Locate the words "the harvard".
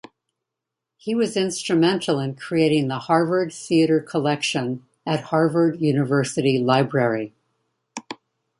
2.87-3.53